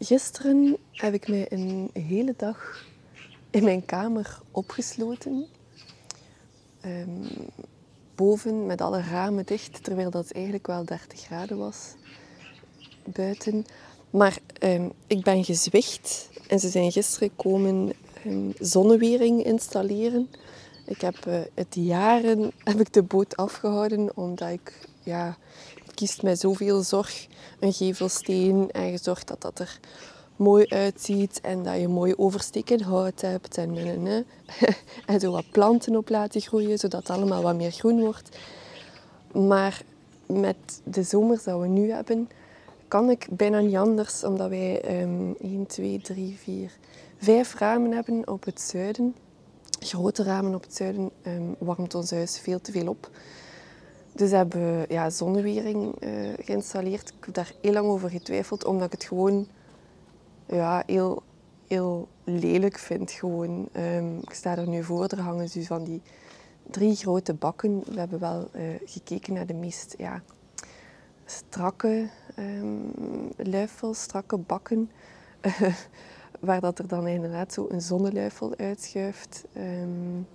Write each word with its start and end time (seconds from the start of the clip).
Gisteren 0.00 0.76
heb 0.92 1.14
ik 1.14 1.28
mij 1.28 1.46
een 1.48 1.90
hele 1.92 2.34
dag 2.36 2.86
in 3.50 3.64
mijn 3.64 3.84
kamer 3.84 4.40
opgesloten. 4.50 5.46
Ehm, 6.80 7.24
boven 8.14 8.66
met 8.66 8.80
alle 8.80 9.00
ramen 9.00 9.46
dicht, 9.46 9.84
terwijl 9.84 10.10
dat 10.10 10.30
eigenlijk 10.30 10.66
wel 10.66 10.84
30 10.84 11.20
graden 11.20 11.58
was 11.58 11.94
buiten. 13.04 13.64
Maar 14.10 14.38
ehm, 14.58 14.88
ik 15.06 15.22
ben 15.22 15.44
gezwicht 15.44 16.30
en 16.48 16.60
ze 16.60 16.68
zijn 16.68 16.92
gisteren 16.92 17.36
komen 17.36 17.92
um, 18.26 18.52
zonnewering 18.58 19.44
installeren. 19.44 20.30
Ik 20.84 21.00
heb 21.00 21.26
uh, 21.28 21.40
het 21.54 21.74
jaren 21.74 22.52
heb 22.64 22.80
ik 22.80 22.92
de 22.92 23.02
boot 23.02 23.36
afgehouden 23.36 24.16
omdat 24.16 24.50
ik 24.50 24.88
ja, 25.02 25.36
kiest 25.98 26.22
met 26.22 26.40
zoveel 26.40 26.82
zorg 26.82 27.26
een 27.60 27.72
gevelsteen 27.72 28.70
en 28.70 28.90
gezorgd 28.90 29.28
dat 29.28 29.40
dat 29.40 29.58
er 29.58 29.80
mooi 30.36 30.66
uitziet 30.68 31.40
en 31.40 31.62
dat 31.62 31.80
je 31.80 31.88
mooi 31.88 32.14
oversteken 32.16 32.82
hout 32.82 33.20
hebt 33.20 33.56
en, 33.56 33.76
en, 33.76 34.26
en, 35.06 35.20
zo 35.20 35.30
wat 35.32 35.50
planten 35.50 35.96
op 35.96 36.08
laten 36.08 36.40
groeien, 36.40 36.78
zodat 36.78 37.08
het 37.08 37.16
allemaal 37.16 37.42
wat 37.42 37.56
meer 37.56 37.70
groen 37.70 38.00
wordt. 38.00 38.36
Maar 39.32 39.82
met 40.26 40.80
de 40.84 41.02
zomers 41.02 41.44
dat 41.44 41.60
we 41.60 41.66
nu 41.66 41.90
hebben, 41.90 42.28
kan 42.88 43.10
ik 43.10 43.26
bijna 43.30 43.60
niet 43.60 43.76
anders, 43.76 44.24
omdat 44.24 44.48
wij 44.48 45.00
um, 45.02 45.36
1, 45.40 45.66
2, 45.66 46.00
3, 46.00 46.36
4, 46.38 46.72
5 47.18 47.54
ramen 47.54 47.92
hebben 47.92 48.28
op 48.28 48.44
het 48.44 48.60
zuiden. 48.60 49.14
Grote 49.80 50.22
ramen 50.22 50.54
op 50.54 50.62
het 50.62 50.74
zuiden 50.74 51.10
um, 51.26 51.54
warmt 51.58 51.94
ons 51.94 52.10
huis 52.10 52.38
veel 52.38 52.60
te 52.60 52.72
veel 52.72 52.88
op. 52.88 53.10
Dus 54.18 54.30
hebben 54.30 54.60
we 54.60 54.84
ja, 54.88 55.10
zonnewering 55.10 56.02
uh, 56.02 56.32
geïnstalleerd. 56.40 57.08
Ik 57.08 57.24
heb 57.24 57.34
daar 57.34 57.52
heel 57.60 57.72
lang 57.72 57.86
over 57.86 58.10
getwijfeld, 58.10 58.64
omdat 58.64 58.86
ik 58.86 58.92
het 58.92 59.04
gewoon 59.04 59.46
ja, 60.46 60.82
heel, 60.86 61.22
heel 61.66 62.08
lelijk 62.24 62.78
vind. 62.78 63.10
Gewoon. 63.10 63.68
Um, 63.76 64.16
ik 64.16 64.32
sta 64.32 64.56
er 64.56 64.68
nu 64.68 64.82
voor, 64.82 65.06
er 65.06 65.20
hangen 65.20 65.48
dus 65.52 65.66
van 65.66 65.84
die 65.84 66.02
drie 66.70 66.94
grote 66.94 67.34
bakken. 67.34 67.82
We 67.86 67.98
hebben 67.98 68.18
wel 68.18 68.48
uh, 68.54 68.62
gekeken 68.84 69.34
naar 69.34 69.46
de 69.46 69.54
meest 69.54 69.94
ja, 69.98 70.22
strakke 71.24 72.08
um, 72.38 72.92
luifels, 73.36 74.02
strakke 74.02 74.36
bakken. 74.36 74.90
Waar 76.40 76.60
dat 76.60 76.78
er 76.78 76.88
dan 76.88 77.06
inderdaad 77.06 77.52
zo 77.52 77.66
een 77.68 77.82
zonneluifel 77.82 78.54
uitschuift. 78.56 79.44
Um, 79.56 80.26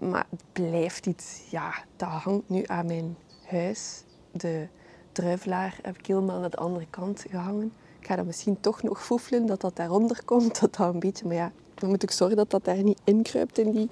maar 0.00 0.26
het 0.30 0.42
blijft 0.52 1.06
iets, 1.06 1.40
ja, 1.50 1.74
dat 1.96 2.08
hangt 2.08 2.48
nu 2.48 2.62
aan 2.66 2.86
mijn 2.86 3.16
huis. 3.46 4.02
De 4.32 4.66
druivelaar 5.12 5.78
heb 5.82 5.98
ik 5.98 6.06
helemaal 6.06 6.40
naar 6.40 6.50
de 6.50 6.56
andere 6.56 6.86
kant 6.90 7.24
gehangen. 7.30 7.72
Ik 8.00 8.06
ga 8.06 8.16
dat 8.16 8.26
misschien 8.26 8.60
toch 8.60 8.82
nog 8.82 9.04
foefelen, 9.04 9.46
dat 9.46 9.60
dat 9.60 9.76
daaronder 9.76 10.24
komt. 10.24 10.60
Dat 10.60 10.76
dat 10.76 10.94
een 10.94 11.00
beetje, 11.00 11.26
maar 11.26 11.36
ja, 11.36 11.52
dan 11.74 11.88
moet 11.88 12.02
ik 12.02 12.10
zorgen 12.10 12.36
dat 12.36 12.50
dat 12.50 12.64
daar 12.64 12.82
niet 12.82 13.00
inkruipt 13.04 13.58
in 13.58 13.70
die, 13.70 13.90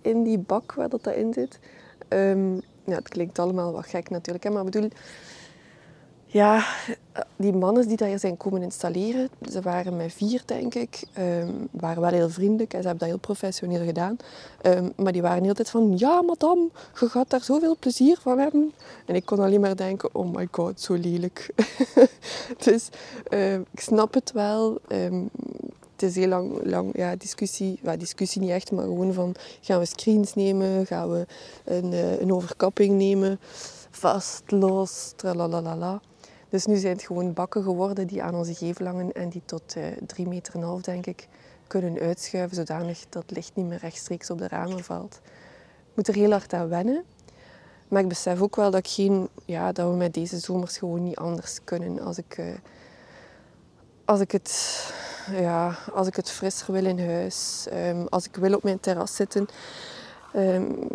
in 0.00 0.22
die 0.22 0.38
bak 0.38 0.74
waar 0.74 0.88
dat, 0.88 1.04
dat 1.04 1.14
in 1.14 1.32
zit. 1.32 1.58
Um, 2.08 2.60
ja, 2.84 2.94
het 2.94 3.08
klinkt 3.08 3.38
allemaal 3.38 3.72
wat 3.72 3.86
gek 3.86 4.10
natuurlijk, 4.10 4.44
hè, 4.44 4.50
maar 4.50 4.64
ik 4.64 4.70
bedoel, 4.70 4.90
ja, 6.32 6.64
die 7.36 7.52
mannen 7.52 7.88
die 7.88 7.96
daar 7.96 8.18
zijn 8.18 8.36
komen 8.36 8.62
installeren, 8.62 9.30
ze 9.50 9.60
waren 9.60 9.96
met 9.96 10.12
vier, 10.12 10.42
denk 10.44 10.74
ik. 10.74 11.02
Um, 11.18 11.68
waren 11.70 12.00
wel 12.00 12.10
heel 12.10 12.28
vriendelijk 12.28 12.74
en 12.74 12.82
ze 12.82 12.88
hebben 12.88 12.98
dat 12.98 13.08
heel 13.08 13.34
professioneel 13.34 13.84
gedaan. 13.84 14.16
Um, 14.62 14.92
maar 14.96 15.12
die 15.12 15.22
waren 15.22 15.44
heel 15.44 15.54
tijd 15.54 15.70
van, 15.70 15.92
ja 15.96 16.22
madame, 16.22 16.68
je 17.00 17.08
gaat 17.08 17.30
daar 17.30 17.42
zoveel 17.42 17.76
plezier 17.78 18.18
van 18.20 18.38
hebben. 18.38 18.72
En 19.06 19.14
ik 19.14 19.24
kon 19.24 19.38
alleen 19.38 19.60
maar 19.60 19.76
denken, 19.76 20.08
oh 20.12 20.34
my 20.34 20.48
god, 20.50 20.80
zo 20.80 20.94
lelijk. 20.94 21.50
dus 22.64 22.88
uh, 23.30 23.54
ik 23.54 23.80
snap 23.80 24.14
het 24.14 24.32
wel. 24.32 24.80
Het 24.88 26.08
is 26.08 26.14
heel 26.14 26.28
lang, 26.28 26.64
lang 26.64 26.96
ja, 26.96 27.16
discussie, 27.16 27.78
ja, 27.82 27.96
discussie 27.96 28.40
niet 28.40 28.50
echt, 28.50 28.72
maar 28.72 28.84
gewoon 28.84 29.12
van, 29.12 29.34
gaan 29.60 29.78
we 29.78 29.84
screens 29.84 30.34
nemen, 30.34 30.86
gaan 30.86 31.10
we 31.10 31.26
een, 31.64 31.92
uh, 31.92 32.20
een 32.20 32.32
overkapping 32.32 32.96
nemen, 32.96 33.40
vast, 33.90 34.42
los, 34.46 35.12
tralalala. 35.16 36.00
Dus 36.50 36.66
nu 36.66 36.76
zijn 36.76 36.92
het 36.92 37.06
gewoon 37.06 37.32
bakken 37.32 37.62
geworden 37.62 38.06
die 38.06 38.22
aan 38.22 38.34
onze 38.34 38.54
gevel 38.54 38.86
hangen 38.86 39.12
en 39.12 39.28
die 39.28 39.42
tot 39.44 39.76
uh, 39.76 39.84
drie 40.06 40.28
meter 40.28 40.54
en 40.54 40.62
half, 40.62 40.82
denk 40.82 41.06
ik, 41.06 41.28
kunnen 41.66 41.98
uitschuiven, 41.98 42.56
zodanig 42.56 43.04
dat 43.08 43.24
licht 43.26 43.54
niet 43.54 43.66
meer 43.66 43.78
rechtstreeks 43.78 44.30
op 44.30 44.38
de 44.38 44.48
ramen 44.48 44.84
valt. 44.84 45.20
Ik 45.90 45.96
moet 45.96 46.08
er 46.08 46.14
heel 46.14 46.30
hard 46.30 46.52
aan 46.52 46.68
wennen. 46.68 47.04
Maar 47.88 48.02
ik 48.02 48.08
besef 48.08 48.40
ook 48.40 48.56
wel 48.56 48.70
dat, 48.70 48.80
ik 48.80 48.90
geen, 48.90 49.28
ja, 49.44 49.72
dat 49.72 49.90
we 49.90 49.96
met 49.96 50.14
deze 50.14 50.38
zomers 50.38 50.78
gewoon 50.78 51.02
niet 51.02 51.16
anders 51.16 51.58
kunnen. 51.64 52.00
Als 52.00 52.18
ik, 52.18 52.38
uh, 52.38 52.46
als 54.04 54.20
ik, 54.20 54.30
het, 54.30 54.92
ja, 55.32 55.78
als 55.92 56.06
ik 56.06 56.16
het 56.16 56.30
frisser 56.30 56.72
wil 56.72 56.84
in 56.84 56.98
huis, 56.98 57.66
um, 57.72 58.06
als 58.08 58.26
ik 58.26 58.36
wil 58.36 58.54
op 58.54 58.62
mijn 58.62 58.80
terras 58.80 59.14
zitten, 59.14 59.48
um, 60.36 60.88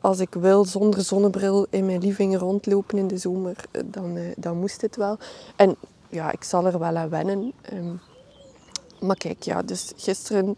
als 0.00 0.18
ik 0.18 0.34
wil 0.34 0.64
zonder 0.64 1.02
zonnebril 1.02 1.66
in 1.70 1.86
mijn 1.86 2.00
living 2.00 2.38
rondlopen 2.38 2.98
in 2.98 3.06
de 3.06 3.18
zomer, 3.18 3.56
eh, 3.70 3.82
dan, 3.84 4.16
uh, 4.16 4.22
dan 4.36 4.58
moest 4.58 4.80
het 4.80 4.96
wel. 4.96 5.18
En 5.56 5.76
ja, 6.08 6.32
ik 6.32 6.44
zal 6.44 6.66
er 6.66 6.78
wel 6.78 6.96
aan 6.96 7.08
wennen. 7.08 7.52
Um, 7.72 8.00
maar 9.00 9.16
kijk, 9.16 9.42
ja, 9.42 9.62
dus 9.62 9.92
gisteren 9.96 10.56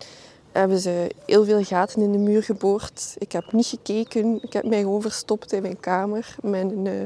hebben 0.53 0.78
ze 0.78 1.15
heel 1.27 1.44
veel 1.44 1.62
gaten 1.62 2.03
in 2.03 2.12
de 2.12 2.19
muur 2.19 2.43
geboord. 2.43 3.15
Ik 3.19 3.32
heb 3.32 3.53
niet 3.53 3.66
gekeken. 3.66 4.43
Ik 4.43 4.53
heb 4.53 4.65
mij 4.65 4.81
gewoon 4.81 5.03
verstopt 5.03 5.53
in 5.53 5.62
mijn 5.62 5.81
kamer 5.81 6.37
een 6.43 6.84
uh, 6.84 7.03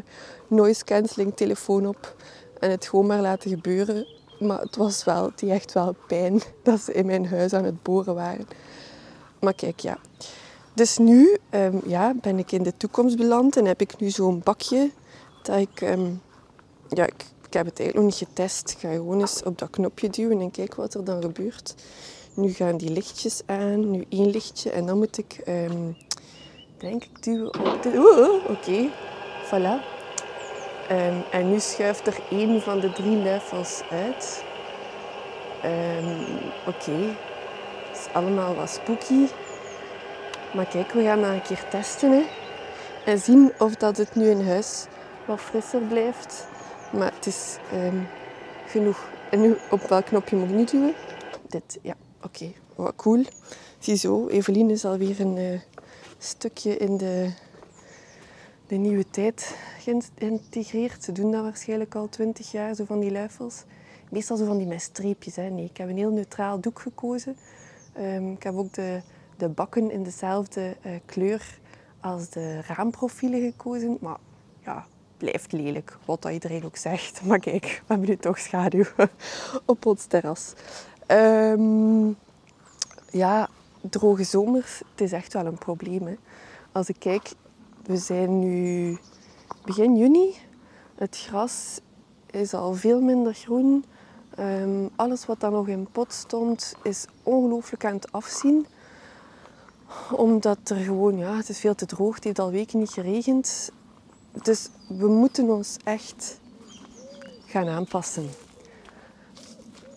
noise 0.46 0.84
cancelling 0.84 1.36
telefoon 1.36 1.86
op. 1.86 2.16
En 2.60 2.70
het 2.70 2.86
gewoon 2.86 3.06
maar 3.06 3.20
laten 3.20 3.50
gebeuren. 3.50 4.06
Maar 4.38 4.60
het 4.60 4.76
was 4.76 5.04
wel, 5.04 5.30
die 5.34 5.50
echt 5.50 5.72
wel 5.72 5.94
pijn 6.06 6.42
dat 6.62 6.80
ze 6.80 6.92
in 6.92 7.06
mijn 7.06 7.26
huis 7.26 7.52
aan 7.52 7.64
het 7.64 7.82
boren 7.82 8.14
waren. 8.14 8.46
Maar 9.40 9.54
kijk, 9.54 9.80
ja. 9.80 9.98
Dus 10.74 10.98
nu 10.98 11.36
um, 11.50 11.80
ja, 11.86 12.14
ben 12.14 12.38
ik 12.38 12.52
in 12.52 12.62
de 12.62 12.76
toekomst 12.76 13.16
beland 13.16 13.56
en 13.56 13.64
heb 13.64 13.80
ik 13.80 14.00
nu 14.00 14.10
zo'n 14.10 14.40
bakje 14.44 14.90
dat 15.42 15.56
ik... 15.58 15.80
Um, 15.80 16.22
ja, 16.88 17.06
ik, 17.06 17.24
ik, 17.46 17.52
heb 17.52 17.66
het 17.66 17.78
eigenlijk 17.80 17.94
nog 17.94 18.04
niet 18.04 18.28
getest. 18.28 18.70
Ik 18.70 18.78
ga 18.78 18.92
gewoon 18.92 19.20
eens 19.20 19.42
op 19.42 19.58
dat 19.58 19.70
knopje 19.70 20.10
duwen 20.10 20.40
en 20.40 20.50
kijk 20.50 20.74
wat 20.74 20.94
er 20.94 21.04
dan 21.04 21.22
gebeurt. 21.22 21.74
Nu 22.34 22.52
gaan 22.52 22.76
die 22.76 22.90
lichtjes 22.90 23.42
aan, 23.46 23.90
nu 23.90 24.04
één 24.08 24.30
lichtje 24.30 24.70
en 24.70 24.86
dan 24.86 24.98
moet 24.98 25.18
ik, 25.18 25.42
um, 25.48 25.96
denk 26.78 27.04
ik, 27.04 27.22
duwen 27.22 27.46
op 27.46 27.86
oké, 28.48 28.88
voilà. 29.44 29.84
en 31.30 31.50
nu 31.50 31.60
schuift 31.60 32.06
er 32.06 32.20
één 32.30 32.62
van 32.62 32.80
de 32.80 32.92
drie 32.92 33.16
luifels 33.16 33.82
uit. 33.90 34.44
oké, 36.66 36.90
okay. 36.90 37.16
het 37.88 37.98
is 37.98 38.06
allemaal 38.12 38.54
wat 38.54 38.70
spooky. 38.70 39.26
Maar 40.54 40.66
kijk, 40.66 40.92
we 40.92 41.02
gaan 41.02 41.20
dat 41.20 41.30
een 41.30 41.42
keer 41.42 41.68
testen. 41.70 42.10
Hè. 42.12 42.24
En 43.04 43.18
zien 43.18 43.52
of 43.58 43.74
dat 43.74 43.96
het 43.96 44.14
nu 44.14 44.30
in 44.30 44.46
huis 44.46 44.86
wat 45.26 45.40
frisser 45.40 45.80
blijft. 45.80 46.46
Maar 46.92 47.12
het 47.14 47.26
is 47.26 47.56
um, 47.74 48.06
genoeg. 48.66 49.10
En 49.30 49.40
nu, 49.40 49.56
op 49.70 49.80
welk 49.80 50.04
knopje 50.04 50.36
moet 50.36 50.48
ik 50.48 50.54
nu 50.54 50.64
duwen? 50.64 50.94
Dit, 51.48 51.78
ja. 51.82 51.94
Oké, 52.22 52.52
wat 52.74 52.96
cool. 52.96 53.24
Ziezo, 53.78 54.28
Evelien 54.28 54.70
is 54.70 54.84
alweer 54.84 55.20
een 55.20 55.36
uh, 55.36 55.60
stukje 56.18 56.76
in 56.76 56.96
de, 56.96 57.32
de 58.66 58.76
nieuwe 58.76 59.10
tijd 59.10 59.56
geïntegreerd. 59.78 61.04
Ze 61.04 61.12
doen 61.12 61.30
dat 61.30 61.42
waarschijnlijk 61.42 61.94
al 61.94 62.08
twintig 62.08 62.50
jaar, 62.50 62.74
zo 62.74 62.84
van 62.84 63.00
die 63.00 63.12
luifels. 63.12 63.64
Meestal 64.10 64.36
zo 64.36 64.44
van 64.44 64.58
die 64.58 64.66
met 64.66 64.82
streepjes. 64.82 65.36
Hè. 65.36 65.48
Nee, 65.48 65.64
ik 65.64 65.76
heb 65.76 65.88
een 65.88 65.96
heel 65.96 66.10
neutraal 66.10 66.60
doek 66.60 66.80
gekozen. 66.80 67.36
Um, 67.98 68.32
ik 68.32 68.42
heb 68.42 68.56
ook 68.56 68.72
de 68.72 69.00
de 69.42 69.48
bakken 69.48 69.90
in 69.90 70.02
dezelfde 70.02 70.76
uh, 70.86 70.92
kleur 71.04 71.58
als 72.00 72.28
de 72.28 72.60
raamprofielen 72.60 73.40
gekozen. 73.40 73.98
Maar 74.00 74.16
ja, 74.64 74.86
blijft 75.16 75.52
lelijk, 75.52 75.98
wat 76.04 76.22
dat 76.22 76.32
iedereen 76.32 76.64
ook 76.64 76.76
zegt. 76.76 77.20
Maar 77.26 77.38
kijk, 77.38 77.64
we 77.64 77.82
hebben 77.86 78.08
nu 78.08 78.16
toch 78.16 78.38
schaduw 78.38 78.84
op 79.64 79.86
ons 79.86 80.04
terras. 80.04 80.52
Um, 81.08 82.16
ja, 83.10 83.48
droge 83.80 84.24
zomers, 84.24 84.82
het 84.90 85.00
is 85.00 85.12
echt 85.12 85.32
wel 85.32 85.46
een 85.46 85.58
probleem. 85.58 86.06
Hè. 86.06 86.14
Als 86.72 86.88
ik 86.88 86.96
kijk, 86.98 87.32
we 87.84 87.96
zijn 87.96 88.38
nu 88.38 88.98
begin 89.64 89.96
juni. 89.96 90.34
Het 90.94 91.18
gras 91.18 91.80
is 92.30 92.54
al 92.54 92.74
veel 92.74 93.00
minder 93.00 93.34
groen. 93.34 93.84
Um, 94.38 94.90
alles 94.96 95.26
wat 95.26 95.40
dan 95.40 95.52
nog 95.52 95.68
in 95.68 95.88
pot 95.92 96.12
stond, 96.12 96.74
is 96.82 97.06
ongelooflijk 97.22 97.84
aan 97.84 97.94
het 97.94 98.12
afzien 98.12 98.66
omdat 100.12 100.58
er 100.64 100.76
gewoon, 100.76 101.18
ja, 101.18 101.36
het 101.36 101.48
is 101.48 101.58
veel 101.58 101.74
te 101.74 101.86
droog. 101.86 102.14
Het 102.14 102.24
heeft 102.24 102.38
al 102.38 102.50
weken 102.50 102.78
niet 102.78 102.90
geregend. 102.90 103.70
Dus 104.42 104.68
we 104.86 105.08
moeten 105.08 105.50
ons 105.50 105.76
echt 105.84 106.40
gaan 107.46 107.68
aanpassen. 107.68 108.28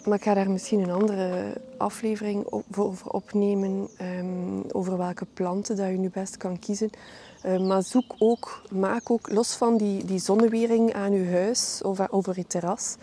Maar 0.05 0.17
ik 0.17 0.23
ga 0.23 0.33
daar 0.33 0.51
misschien 0.51 0.79
een 0.79 0.91
andere 0.91 1.53
aflevering 1.77 2.63
over 2.75 3.11
opnemen. 3.11 3.87
Um, 4.01 4.63
over 4.71 4.97
welke 4.97 5.25
planten 5.33 5.75
dat 5.75 5.87
je 5.87 5.97
nu 5.97 6.09
best 6.09 6.37
kan 6.37 6.59
kiezen. 6.59 6.89
Um, 7.45 7.67
maar 7.67 7.83
zoek 7.83 8.15
ook, 8.19 8.61
maak 8.71 9.09
ook, 9.11 9.31
los 9.31 9.55
van 9.55 9.77
die, 9.77 10.05
die 10.05 10.19
zonnewering 10.19 10.93
aan 10.93 11.11
je 11.11 11.31
huis 11.31 11.81
of 11.83 12.09
over 12.09 12.33
je 12.35 12.47
terras, 12.47 12.95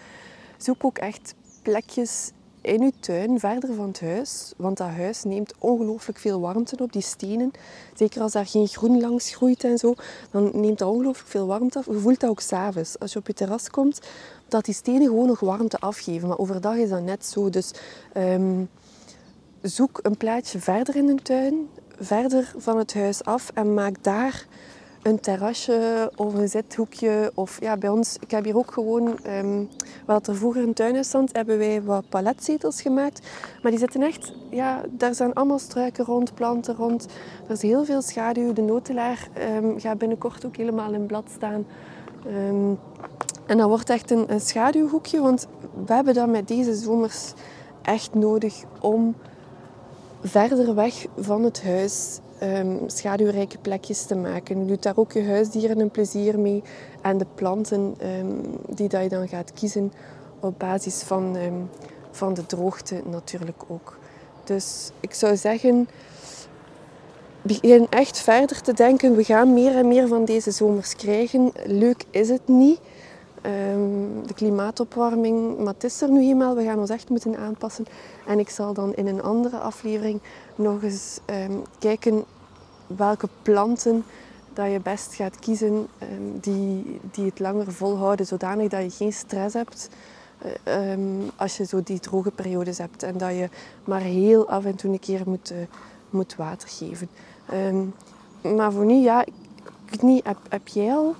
zoek 0.57 0.85
ook 0.85 0.99
echt 0.99 1.35
plekjes 1.63 2.33
in 2.63 2.83
je 2.83 2.93
tuin, 3.01 3.41
verder 3.41 3.75
van 3.75 3.87
het 3.87 4.01
huis. 4.01 4.53
Want 4.57 4.77
dat 4.77 4.89
huis 4.89 5.23
neemt 5.23 5.55
ongelooflijk 5.59 6.19
veel 6.19 6.41
warmte 6.41 6.77
op, 6.83 6.93
die 6.93 7.03
stenen. 7.03 7.51
Zeker 7.95 8.21
als 8.23 8.33
daar 8.33 8.47
geen 8.47 8.67
groen 8.67 9.01
langs 9.01 9.35
groeit 9.35 9.65
en 9.65 9.79
zo, 9.79 9.95
dan 10.31 10.51
neemt 10.55 10.79
dat 10.79 10.89
ongelooflijk 10.89 11.29
veel 11.29 11.47
warmte 11.47 11.79
af. 11.79 11.87
Je 11.87 11.99
voelt 11.99 12.21
dat 12.21 12.31
ook 12.31 12.41
s'avonds. 12.41 12.99
Als 12.99 13.13
je 13.13 13.19
op 13.19 13.27
je 13.27 13.33
terras 13.33 13.71
komt, 13.71 14.01
dat 14.49 14.65
die 14.65 14.75
stenen 14.75 15.07
gewoon 15.07 15.27
nog 15.27 15.41
warmte 15.41 15.79
afgeven. 15.79 16.29
Maar 16.29 16.39
overdag 16.39 16.77
is 16.77 16.89
dat 16.89 17.03
net 17.03 17.27
zo. 17.27 17.51
Dus 17.51 17.71
ehm, 18.13 18.65
zoek 19.63 19.99
een 20.03 20.17
plaatsje 20.17 20.59
verder 20.59 20.97
in 20.97 21.07
de 21.07 21.23
tuin, 21.23 21.69
verder 21.99 22.55
van 22.57 22.79
het 22.79 22.95
huis 22.95 23.25
af 23.25 23.51
en 23.55 23.75
maak 23.75 24.03
daar 24.03 24.47
een 25.03 25.21
terrasje 25.21 26.13
of 26.17 26.35
een 26.35 26.49
zithoekje. 26.49 27.33
Of 27.35 27.61
ja, 27.61 27.77
bij 27.77 27.89
ons, 27.91 28.17
ik 28.21 28.31
heb 28.31 28.45
hier 28.45 28.57
ook 28.57 28.73
gewoon, 28.73 29.19
um, 29.27 29.69
wat 30.07 30.27
er 30.27 30.37
vroeger 30.37 30.63
een 30.63 30.75
tuin 30.75 31.05
stond, 31.05 31.37
hebben 31.37 31.59
wij 31.59 31.83
wat 31.83 32.09
paletzetels 32.09 32.83
gemaakt. 32.83 33.27
Maar 33.63 33.71
die 33.71 33.81
zitten 33.81 34.03
echt, 34.03 34.33
ja, 34.51 34.81
daar 34.91 35.15
zijn 35.15 35.35
allemaal 35.35 35.59
struiken 35.59 36.05
rond, 36.05 36.35
planten 36.35 36.75
rond. 36.75 37.07
Er 37.47 37.53
is 37.53 37.63
heel 37.63 37.85
veel 37.85 38.03
schaduw. 38.03 38.53
De 38.53 38.63
notelaar 38.63 39.29
um, 39.57 39.81
gaat 39.81 39.99
binnenkort 39.99 40.47
ook 40.47 40.57
helemaal 40.57 40.93
in 40.93 41.07
blad 41.07 41.25
staan. 41.35 41.67
Um, 42.27 42.79
en 43.47 43.59
dat 43.59 43.69
wordt 43.69 43.91
echt 43.91 44.11
een, 44.11 44.33
een 44.33 44.41
schaduwhoekje, 44.41 45.21
want 45.21 45.47
we 45.87 45.93
hebben 45.93 46.15
dat 46.15 46.29
met 46.29 46.49
deze 46.49 46.75
zomers 46.75 47.33
echt 47.83 48.15
nodig 48.15 48.63
om 48.81 49.15
verder 50.23 50.75
weg 50.75 51.07
van 51.17 51.45
het 51.45 51.63
huis 51.63 52.21
um, 52.43 52.79
schaduwrijke 52.87 53.59
plekjes 53.59 54.05
te 54.05 54.15
maken. 54.15 54.59
Je 54.59 54.67
doet 54.67 54.83
daar 54.83 54.97
ook 54.97 55.13
je 55.13 55.25
huisdieren 55.25 55.81
een 55.81 55.91
plezier 55.91 56.39
mee 56.39 56.63
en 57.01 57.19
de 57.19 57.27
planten 57.35 57.95
um, 58.21 58.41
die 58.69 58.89
dat 58.89 59.03
je 59.03 59.09
dan 59.09 59.29
gaat 59.29 59.53
kiezen 59.53 59.93
op 60.41 60.59
basis 60.59 61.03
van, 61.03 61.37
um, 61.37 61.69
van 62.11 62.35
de 62.35 62.47
droogte 62.47 63.03
natuurlijk 63.11 63.63
ook. 63.69 63.99
Dus 64.45 64.91
ik 65.01 65.15
zou 65.15 65.37
zeggen, 65.37 65.89
begin 67.43 67.87
echt 67.91 68.19
verder 68.19 68.61
te 68.61 68.73
denken. 68.73 69.17
We 69.17 69.25
gaan 69.25 69.53
meer 69.53 69.77
en 69.77 69.89
meer 69.89 70.09
van 70.09 70.25
deze 70.25 70.51
zomers 70.51 70.97
krijgen. 70.97 71.53
Leuk 71.67 72.05
is 72.11 72.29
het 72.29 72.49
niet. 72.49 72.81
De 74.27 74.35
klimaatopwarming, 74.35 75.59
maar 75.59 75.75
het 75.75 75.85
is 75.85 76.01
er 76.01 76.11
nu 76.11 76.21
eenmaal. 76.21 76.55
We 76.55 76.65
gaan 76.65 76.79
ons 76.79 76.91
echt 76.91 77.09
moeten 77.09 77.37
aanpassen. 77.37 77.87
En 78.27 78.39
ik 78.39 78.49
zal 78.49 78.75
dan 78.75 78.95
in 78.95 79.07
een 79.07 79.23
andere 79.23 79.57
aflevering 79.57 80.21
nog 80.55 80.83
eens 80.83 81.19
kijken 81.79 82.25
welke 82.97 83.29
planten 83.43 84.05
dat 84.53 84.71
je 84.71 84.81
best 84.81 85.15
gaat 85.15 85.39
kiezen 85.39 85.73
um, 85.73 86.39
die, 86.41 87.01
die 87.11 87.25
het 87.25 87.39
langer 87.39 87.73
volhouden, 87.73 88.27
zodanig 88.27 88.69
dat 88.69 88.83
je 88.83 88.91
geen 88.91 89.13
stress 89.13 89.55
hebt 89.55 89.89
uh, 90.67 90.95
als 91.37 91.57
je 91.57 91.65
zo 91.65 91.83
die 91.83 92.01
droge 92.01 92.31
periodes 92.31 92.79
hebt. 92.79 93.03
En 93.03 93.19
dat 93.19 93.31
je 93.31 93.49
maar 93.85 94.01
heel 94.01 94.49
af 94.49 94.65
en 94.65 94.77
toe 94.77 94.93
een 94.93 94.99
keer 94.99 95.23
moet, 95.27 95.53
uh, 95.53 95.59
moet 96.11 96.37
water 96.37 96.69
geven. 96.69 97.09
maar 98.57 98.73
voor 98.73 98.85
nu, 98.85 98.95
ja, 98.95 99.25
ik 99.91 100.03
niet, 100.03 100.25
heb, 100.27 100.39
heb 100.49 100.69
jij 100.69 100.95
al 100.95 101.15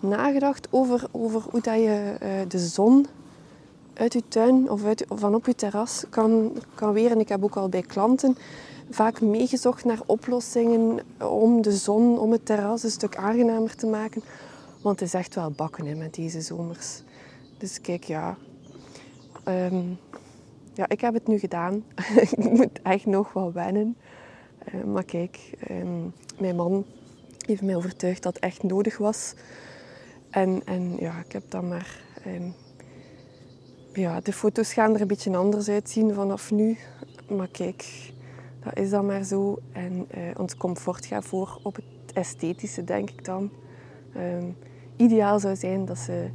nagedacht 0.00 0.68
over, 0.70 1.06
over 1.10 1.42
hoe 1.50 1.60
dat 1.60 1.74
je 1.74 2.14
uh, 2.22 2.28
de 2.48 2.58
zon 2.58 3.06
uit 3.94 4.12
je 4.12 4.22
tuin 4.28 4.70
of, 4.70 4.84
uit, 4.84 5.04
van 5.08 5.34
op 5.34 5.46
je 5.46 5.54
terras 5.54 6.04
kan, 6.10 6.52
kan 6.74 6.92
weren. 6.92 7.20
Ik 7.20 7.28
heb 7.28 7.44
ook 7.44 7.56
al 7.56 7.68
bij 7.68 7.82
klanten 7.82 8.36
vaak 8.90 9.20
meegezocht 9.20 9.84
naar 9.84 10.00
oplossingen 10.06 11.00
om 11.20 11.62
de 11.62 11.76
zon, 11.76 12.18
om 12.18 12.32
het 12.32 12.46
terras 12.46 12.82
een 12.82 12.90
stuk 12.90 13.16
aangenamer 13.16 13.74
te 13.74 13.86
maken. 13.86 14.22
Want 14.82 15.00
het 15.00 15.08
is 15.08 15.14
echt 15.14 15.34
wel 15.34 15.50
bakken 15.50 15.86
hè, 15.86 15.94
met 15.94 16.14
deze 16.14 16.40
zomers. 16.40 17.02
Dus 17.58 17.80
kijk, 17.80 18.04
ja. 18.04 18.36
Um, 19.44 19.98
ja, 20.74 20.88
ik 20.88 21.00
heb 21.00 21.14
het 21.14 21.26
nu 21.26 21.38
gedaan. 21.38 21.84
ik 22.30 22.36
moet 22.36 22.82
echt 22.82 23.06
nog 23.06 23.32
wel 23.32 23.52
wennen. 23.52 23.96
Uh, 24.74 24.84
maar 24.84 25.04
kijk, 25.04 25.50
um, 25.70 26.12
mijn 26.38 26.56
man 26.56 26.84
heeft 27.46 27.62
mij 27.62 27.76
overtuigd 27.76 28.22
dat 28.22 28.34
het 28.34 28.42
echt 28.42 28.62
nodig 28.62 28.98
was. 28.98 29.34
En, 30.30 30.62
en 30.64 30.96
ja, 30.98 31.18
ik 31.26 31.32
heb 31.32 31.42
dan 31.48 31.68
maar... 31.68 32.00
Um, 32.26 32.54
ja, 33.92 34.20
de 34.20 34.32
foto's 34.32 34.72
gaan 34.72 34.94
er 34.94 35.00
een 35.00 35.06
beetje 35.06 35.36
anders 35.36 35.68
uitzien 35.68 36.14
vanaf 36.14 36.50
nu. 36.50 36.78
Maar 37.28 37.48
kijk, 37.48 38.12
dat 38.64 38.78
is 38.78 38.90
dan 38.90 39.06
maar 39.06 39.22
zo. 39.22 39.58
En 39.72 40.06
uh, 40.16 40.22
ons 40.36 40.56
comfort 40.56 41.06
gaat 41.06 41.24
voor 41.24 41.60
op 41.62 41.76
het 41.76 42.12
esthetische, 42.12 42.84
denk 42.84 43.10
ik 43.10 43.24
dan. 43.24 43.50
Um, 44.16 44.56
ideaal 44.96 45.40
zou 45.40 45.56
zijn 45.56 45.84
dat 45.84 45.98
ze 45.98 46.28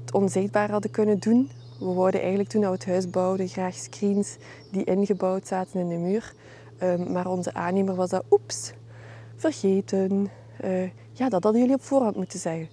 het 0.00 0.14
onzichtbaar 0.14 0.70
hadden 0.70 0.90
kunnen 0.90 1.18
doen. 1.18 1.50
We 1.78 1.92
wouden 1.92 2.20
eigenlijk 2.20 2.50
toen 2.50 2.60
we 2.60 2.66
het 2.66 2.86
huis 2.86 3.10
bouwden 3.10 3.48
graag 3.48 3.74
screens 3.74 4.36
die 4.70 4.84
ingebouwd 4.84 5.46
zaten 5.46 5.80
in 5.80 5.88
de 5.88 5.96
muur. 5.96 6.34
Um, 6.82 7.12
maar 7.12 7.26
onze 7.26 7.54
aannemer 7.54 7.94
was 7.94 8.10
dat, 8.10 8.24
oeps, 8.30 8.72
vergeten. 9.36 10.30
Uh, 10.64 10.90
ja, 11.12 11.28
dat 11.28 11.42
hadden 11.42 11.60
jullie 11.60 11.76
op 11.76 11.82
voorhand 11.82 12.16
moeten 12.16 12.38
zeggen. 12.38 12.68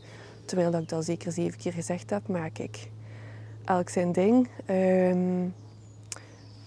Terwijl 0.45 0.71
dat 0.71 0.81
ik 0.81 0.89
dat 0.89 1.05
zeker 1.05 1.31
zeven 1.31 1.59
keer 1.59 1.73
gezegd 1.73 2.09
heb, 2.09 2.27
maar 2.27 2.49
kijk, 2.49 2.89
elk 3.65 3.89
zijn 3.89 4.11
ding. 4.11 4.47
Um, 4.69 5.53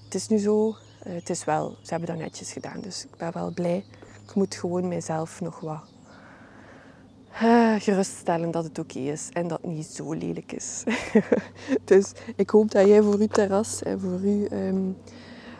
het 0.05 0.15
is 0.15 0.29
nu 0.29 0.39
zo, 0.39 0.75
uh, 1.07 1.15
het 1.15 1.31
is 1.31 1.45
wel, 1.45 1.77
ze 1.83 1.91
hebben 1.91 2.09
dat 2.09 2.19
netjes 2.19 2.53
gedaan, 2.53 2.81
dus 2.81 3.05
ik 3.05 3.17
ben 3.17 3.33
wel 3.33 3.51
blij. 3.51 3.85
Ik 4.27 4.35
moet 4.35 4.55
gewoon 4.55 4.89
mijzelf 4.89 5.41
nog 5.41 5.61
wat 5.61 5.81
uh, 7.43 7.75
geruststellen 7.79 8.51
dat 8.51 8.65
het 8.65 8.79
oké 8.79 8.99
is 8.99 9.29
en 9.33 9.49
dat 9.49 9.59
het 9.63 9.71
niet 9.71 9.87
zo 9.87 10.13
lelijk 10.13 10.53
is. 10.53 10.83
dus 11.85 12.13
ik 12.37 12.51
hoop 12.51 12.71
dat 12.71 12.87
jij 12.87 13.03
voor 13.03 13.19
uw 13.19 13.27
terras 13.27 13.83
en 13.83 14.01
voor 14.01 14.19
uw 14.23 14.47
um, 14.51 14.97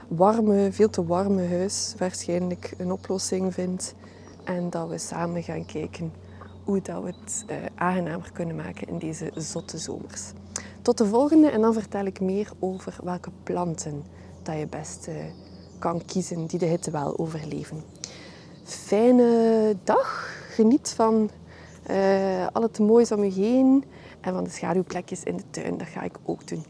warme, 0.09 0.73
veel 0.73 0.91
te 0.91 1.07
warme 1.07 1.49
huis 1.49 1.95
waarschijnlijk 1.99 2.75
een 2.79 2.93
oplossing 2.93 3.55
vindt. 3.55 3.95
En 4.45 4.71
dat 4.71 4.89
we 4.89 4.99
samen 4.99 5.43
gaan 5.43 5.67
kijken 5.67 6.13
hoe 6.65 6.81
dat 6.83 7.03
we 7.03 7.15
het 7.21 7.45
uh, 7.51 7.57
aangenamer 7.75 8.33
kunnen 8.33 8.57
maken 8.57 8.89
in 8.89 8.99
deze 8.99 9.31
zotte 9.35 9.79
zomers. 9.79 10.33
Tot 10.83 10.99
de 10.99 11.07
volgende 11.07 11.51
en 11.51 11.61
dan 11.61 11.73
vertel 11.73 12.05
ik 12.05 12.21
meer 12.21 12.51
over 12.59 12.97
welke 13.03 13.31
planten 13.43 14.05
dat 14.49 14.59
je 14.59 14.67
best 14.67 15.09
uh, 15.09 15.15
kan 15.79 16.05
kiezen 16.05 16.47
die 16.47 16.59
de 16.59 16.67
hitte 16.67 16.91
wel 16.91 17.19
overleven. 17.19 17.83
Fijne 18.65 19.77
dag. 19.85 20.37
Geniet 20.51 20.93
van 20.97 21.31
uh, 21.91 22.47
al 22.53 22.63
het 22.63 22.79
moois 22.79 23.13
om 23.13 23.25
je 23.25 23.33
heen 23.33 23.85
en 24.21 24.33
van 24.33 24.45
de 24.45 24.51
schaduwplekjes 24.51 25.23
in 25.23 25.37
de 25.37 25.43
tuin. 25.51 25.79
Dat 25.79 25.87
ga 25.87 26.03
ik 26.03 26.17
ook 26.25 26.49
doen. 26.49 26.65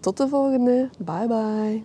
Tot 0.00 0.16
de 0.16 0.28
volgende. 0.28 0.90
Bye 0.98 1.26
bye. 1.26 1.80